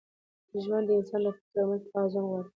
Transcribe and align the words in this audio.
ژوند 0.63 0.85
د 0.87 0.91
انسان 0.99 1.21
د 1.25 1.27
فکر 1.37 1.55
او 1.61 1.65
عمل 1.65 1.79
توازن 1.89 2.23
غواړي. 2.29 2.49